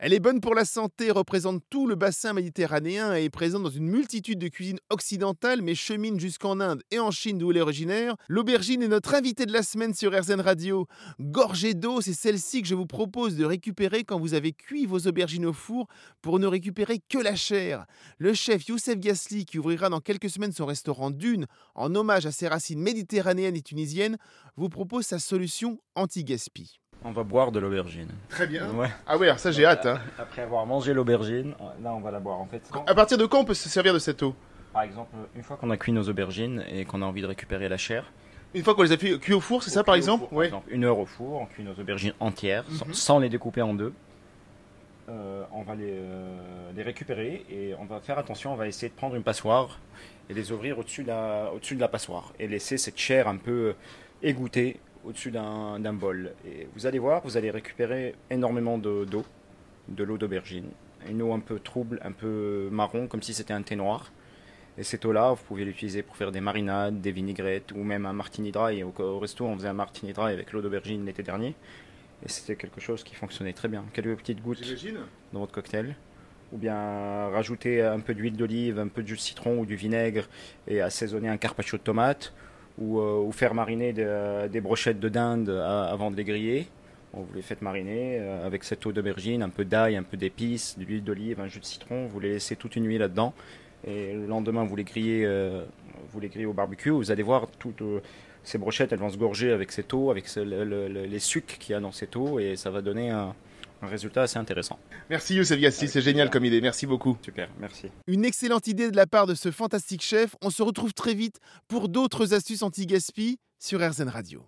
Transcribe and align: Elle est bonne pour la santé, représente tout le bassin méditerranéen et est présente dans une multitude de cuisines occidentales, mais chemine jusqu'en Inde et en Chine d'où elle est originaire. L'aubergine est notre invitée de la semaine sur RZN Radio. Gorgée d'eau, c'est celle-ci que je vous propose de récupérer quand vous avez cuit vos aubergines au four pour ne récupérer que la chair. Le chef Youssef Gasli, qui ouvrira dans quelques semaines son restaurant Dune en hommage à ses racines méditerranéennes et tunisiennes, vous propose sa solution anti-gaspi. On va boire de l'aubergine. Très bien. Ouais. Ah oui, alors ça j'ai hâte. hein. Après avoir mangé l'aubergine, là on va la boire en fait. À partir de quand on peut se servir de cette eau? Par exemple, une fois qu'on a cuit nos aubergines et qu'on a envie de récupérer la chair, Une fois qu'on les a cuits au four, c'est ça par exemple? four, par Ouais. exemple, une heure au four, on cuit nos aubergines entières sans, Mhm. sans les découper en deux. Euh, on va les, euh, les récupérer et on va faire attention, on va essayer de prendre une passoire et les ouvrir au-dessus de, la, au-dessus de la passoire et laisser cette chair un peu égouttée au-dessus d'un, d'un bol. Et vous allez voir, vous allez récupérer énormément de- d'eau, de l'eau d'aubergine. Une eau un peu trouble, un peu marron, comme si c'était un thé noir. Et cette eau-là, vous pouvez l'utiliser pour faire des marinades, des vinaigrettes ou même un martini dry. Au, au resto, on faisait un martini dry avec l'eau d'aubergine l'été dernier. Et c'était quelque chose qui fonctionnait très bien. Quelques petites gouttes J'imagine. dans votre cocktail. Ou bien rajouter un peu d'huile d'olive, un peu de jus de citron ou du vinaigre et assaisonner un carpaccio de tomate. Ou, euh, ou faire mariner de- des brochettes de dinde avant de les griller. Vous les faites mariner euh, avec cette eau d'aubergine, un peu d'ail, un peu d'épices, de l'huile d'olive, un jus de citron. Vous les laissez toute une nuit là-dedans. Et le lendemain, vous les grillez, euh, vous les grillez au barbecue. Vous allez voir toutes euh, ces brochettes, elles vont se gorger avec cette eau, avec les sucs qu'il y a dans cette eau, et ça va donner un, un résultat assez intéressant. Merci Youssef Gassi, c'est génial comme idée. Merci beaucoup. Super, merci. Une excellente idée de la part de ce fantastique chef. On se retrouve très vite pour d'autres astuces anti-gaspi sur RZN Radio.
Elle 0.00 0.12
est 0.12 0.20
bonne 0.20 0.40
pour 0.40 0.56
la 0.56 0.64
santé, 0.64 1.12
représente 1.12 1.62
tout 1.70 1.86
le 1.86 1.94
bassin 1.94 2.32
méditerranéen 2.32 3.16
et 3.16 3.24
est 3.24 3.30
présente 3.30 3.62
dans 3.62 3.70
une 3.70 3.86
multitude 3.86 4.40
de 4.40 4.48
cuisines 4.48 4.80
occidentales, 4.90 5.62
mais 5.62 5.76
chemine 5.76 6.18
jusqu'en 6.18 6.58
Inde 6.58 6.82
et 6.90 6.98
en 6.98 7.12
Chine 7.12 7.38
d'où 7.38 7.52
elle 7.52 7.58
est 7.58 7.60
originaire. 7.60 8.16
L'aubergine 8.28 8.82
est 8.82 8.88
notre 8.88 9.14
invitée 9.14 9.46
de 9.46 9.52
la 9.52 9.62
semaine 9.62 9.94
sur 9.94 10.12
RZN 10.12 10.40
Radio. 10.40 10.88
Gorgée 11.20 11.74
d'eau, 11.74 12.00
c'est 12.00 12.12
celle-ci 12.12 12.62
que 12.62 12.68
je 12.68 12.74
vous 12.74 12.86
propose 12.86 13.36
de 13.36 13.44
récupérer 13.44 14.02
quand 14.02 14.18
vous 14.18 14.34
avez 14.34 14.52
cuit 14.52 14.84
vos 14.84 14.98
aubergines 15.06 15.46
au 15.46 15.52
four 15.52 15.86
pour 16.22 16.40
ne 16.40 16.48
récupérer 16.48 17.00
que 17.08 17.18
la 17.18 17.36
chair. 17.36 17.86
Le 18.18 18.34
chef 18.34 18.66
Youssef 18.66 18.98
Gasli, 18.98 19.46
qui 19.46 19.60
ouvrira 19.60 19.90
dans 19.90 20.00
quelques 20.00 20.30
semaines 20.30 20.52
son 20.52 20.66
restaurant 20.66 21.12
Dune 21.12 21.46
en 21.76 21.94
hommage 21.94 22.26
à 22.26 22.32
ses 22.32 22.48
racines 22.48 22.80
méditerranéennes 22.80 23.56
et 23.56 23.62
tunisiennes, 23.62 24.18
vous 24.56 24.68
propose 24.68 25.06
sa 25.06 25.20
solution 25.20 25.78
anti-gaspi. 25.94 26.80
On 27.04 27.12
va 27.12 27.22
boire 27.22 27.52
de 27.52 27.58
l'aubergine. 27.58 28.08
Très 28.30 28.46
bien. 28.46 28.68
Ouais. 28.70 28.88
Ah 29.06 29.16
oui, 29.18 29.26
alors 29.26 29.38
ça 29.38 29.50
j'ai 29.52 29.66
hâte. 29.66 29.84
hein. 29.86 29.98
Après 30.18 30.42
avoir 30.42 30.64
mangé 30.66 30.94
l'aubergine, 30.94 31.54
là 31.82 31.92
on 31.94 32.00
va 32.00 32.10
la 32.10 32.18
boire 32.20 32.40
en 32.40 32.46
fait. 32.46 32.62
À 32.86 32.94
partir 32.94 33.18
de 33.18 33.26
quand 33.26 33.40
on 33.40 33.44
peut 33.44 33.54
se 33.54 33.68
servir 33.68 33.92
de 33.92 33.98
cette 33.98 34.22
eau? 34.22 34.34
Par 34.72 34.82
exemple, 34.82 35.14
une 35.36 35.42
fois 35.42 35.56
qu'on 35.56 35.70
a 35.70 35.76
cuit 35.76 35.92
nos 35.92 36.08
aubergines 36.08 36.64
et 36.68 36.84
qu'on 36.84 37.02
a 37.02 37.04
envie 37.04 37.22
de 37.22 37.26
récupérer 37.26 37.68
la 37.68 37.76
chair, 37.76 38.10
Une 38.54 38.62
fois 38.62 38.74
qu'on 38.74 38.82
les 38.82 38.92
a 38.92 38.96
cuits 38.96 39.34
au 39.34 39.40
four, 39.40 39.62
c'est 39.64 39.70
ça 39.70 39.82
par 39.84 39.96
exemple? 39.96 40.20
four, 40.20 40.28
par 40.30 40.38
Ouais. 40.38 40.46
exemple, 40.46 40.68
une 40.72 40.84
heure 40.84 40.98
au 40.98 41.06
four, 41.06 41.40
on 41.42 41.46
cuit 41.46 41.62
nos 41.64 41.74
aubergines 41.74 42.14
entières 42.20 42.64
sans, 42.70 42.86
Mhm. 42.86 42.94
sans 42.94 43.18
les 43.18 43.28
découper 43.28 43.62
en 43.62 43.74
deux. 43.74 43.92
Euh, 45.10 45.42
on 45.52 45.62
va 45.62 45.74
les, 45.74 45.90
euh, 45.92 46.70
les 46.74 46.82
récupérer 46.82 47.44
et 47.50 47.74
on 47.78 47.84
va 47.84 48.00
faire 48.00 48.16
attention, 48.18 48.52
on 48.52 48.56
va 48.56 48.66
essayer 48.66 48.88
de 48.88 48.94
prendre 48.94 49.16
une 49.16 49.22
passoire 49.22 49.78
et 50.30 50.34
les 50.34 50.50
ouvrir 50.50 50.78
au-dessus 50.78 51.02
de, 51.02 51.08
la, 51.08 51.50
au-dessus 51.54 51.74
de 51.74 51.80
la 51.80 51.88
passoire 51.88 52.32
et 52.38 52.48
laisser 52.48 52.78
cette 52.78 52.96
chair 52.96 53.28
un 53.28 53.36
peu 53.36 53.74
égouttée 54.22 54.80
au-dessus 55.04 55.30
d'un, 55.30 55.78
d'un 55.80 55.92
bol. 55.92 56.32
Et 56.46 56.66
vous 56.74 56.86
allez 56.86 56.98
voir, 56.98 57.22
vous 57.24 57.36
allez 57.36 57.50
récupérer 57.50 58.14
énormément 58.30 58.78
de- 58.78 59.04
d'eau, 59.04 59.24
de 59.88 60.04
l'eau 60.04 60.18
d'aubergine. 60.18 60.66
Une 61.08 61.20
eau 61.22 61.32
un 61.32 61.40
peu 61.40 61.58
trouble, 61.58 62.00
un 62.02 62.12
peu 62.12 62.68
marron, 62.72 63.06
comme 63.06 63.22
si 63.22 63.34
c'était 63.34 63.52
un 63.52 63.62
thé 63.62 63.76
noir. 63.76 64.12
Et 64.78 64.82
cette 64.82 65.04
eau-là, 65.04 65.32
vous 65.32 65.44
pouvez 65.44 65.64
l'utiliser 65.64 66.02
pour 66.02 66.16
faire 66.16 66.32
des 66.32 66.40
marinades, 66.40 67.00
des 67.00 67.12
vinaigrettes 67.12 67.72
ou 67.72 67.84
même 67.84 68.06
un 68.06 68.12
martini 68.12 68.50
dry. 68.50 68.82
Au, 68.82 68.92
au 68.98 69.18
resto, 69.18 69.44
on 69.44 69.54
faisait 69.56 69.68
un 69.68 69.72
martini 69.74 70.12
dry 70.12 70.32
avec 70.32 70.52
l'eau 70.52 70.62
d'aubergine 70.62 71.04
l'été 71.04 71.22
dernier. 71.22 71.54
Et 72.24 72.28
c'était 72.28 72.56
quelque 72.56 72.80
chose 72.80 73.04
qui 73.04 73.14
fonctionnait 73.14 73.52
très 73.52 73.68
bien. 73.68 73.84
Quelques 73.92 74.16
petites 74.16 74.42
gouttes 74.42 74.62
J'imagine. 74.64 74.98
dans 75.32 75.40
votre 75.40 75.52
cocktail. 75.52 75.94
Ou 76.52 76.56
bien 76.58 76.74
rajouter 77.30 77.82
un 77.82 78.00
peu 78.00 78.14
d'huile 78.14 78.36
d'olive, 78.36 78.78
un 78.78 78.88
peu 78.88 79.02
de 79.02 79.08
jus 79.08 79.16
de 79.16 79.20
citron 79.20 79.58
ou 79.58 79.66
du 79.66 79.76
vinaigre 79.76 80.28
et 80.66 80.80
assaisonner 80.80 81.28
un 81.28 81.36
carpaccio 81.36 81.78
de 81.78 81.82
tomate. 81.82 82.32
Ou, 82.78 82.98
euh, 82.98 83.22
ou 83.24 83.30
faire 83.30 83.54
mariner 83.54 83.92
de- 83.92 84.48
des 84.48 84.60
brochettes 84.60 84.98
de 84.98 85.08
dinde 85.08 85.48
avant 85.48 86.10
de 86.10 86.16
les 86.16 86.24
griller. 86.24 86.66
Vous 87.12 87.26
les 87.34 87.42
faites 87.42 87.62
mariner 87.62 88.18
euh, 88.20 88.44
avec 88.44 88.64
cette 88.64 88.84
eau 88.86 88.90
d'aubergine, 88.90 89.42
un 89.44 89.48
peu 89.48 89.64
d'ail, 89.64 89.94
un 89.94 90.02
peu 90.02 90.16
d'épices, 90.16 90.76
de 90.76 90.84
l'huile 90.84 91.04
d'olive, 91.04 91.40
un 91.40 91.46
jus 91.46 91.60
de 91.60 91.64
citron. 91.64 92.06
Vous 92.06 92.18
les 92.18 92.32
laissez 92.32 92.56
toute 92.56 92.74
une 92.74 92.82
nuit 92.82 92.98
là-dedans. 92.98 93.32
Et 93.86 94.14
le 94.14 94.26
lendemain, 94.26 94.64
vous 94.64 94.74
les 94.74 94.82
grillez, 94.82 95.24
euh, 95.24 95.62
vous 96.10 96.18
les 96.18 96.28
grillez 96.28 96.46
au 96.46 96.52
barbecue. 96.52 96.90
Vous 96.90 97.12
allez 97.12 97.22
voir 97.22 97.46
toutes 97.60 97.82
euh, 97.82 98.00
ces 98.42 98.58
brochettes, 98.58 98.92
elles 98.92 98.98
vont 98.98 99.10
se 99.10 99.16
gorger 99.18 99.52
avec 99.52 99.70
cette 99.70 99.94
eau, 99.94 100.10
avec 100.10 100.24
les 100.34 101.18
sucs 101.20 101.56
qu'il 101.60 101.72
y 101.72 101.76
a 101.76 101.80
dans 101.80 101.92
cette 101.92 102.16
eau, 102.16 102.40
et 102.40 102.56
ça 102.56 102.70
va 102.70 102.82
donner 102.82 103.10
un, 103.10 103.34
un 103.82 103.86
résultat 103.86 104.22
assez 104.22 104.38
intéressant. 104.38 104.78
Merci 105.10 105.34
Youssef 105.34 105.58
Gassi, 105.60 105.88
c'est 105.88 106.00
génial 106.00 106.30
comme 106.30 106.44
idée. 106.44 106.60
Merci 106.60 106.86
beaucoup. 106.86 107.18
Super, 107.22 107.48
merci. 107.60 107.88
Une 108.06 108.24
excellente 108.24 108.66
idée 108.66 108.90
de 108.90 108.96
la 108.96 109.06
part 109.06 109.26
de 109.26 109.34
ce 109.34 109.50
fantastique 109.50 110.02
chef. 110.02 110.36
On 110.42 110.50
se 110.50 110.62
retrouve 110.62 110.94
très 110.94 111.14
vite 111.14 111.38
pour 111.68 111.88
d'autres 111.88 112.34
astuces 112.34 112.62
anti-gaspi 112.62 113.38
sur 113.58 113.80
RZN 113.80 114.08
Radio. 114.08 114.46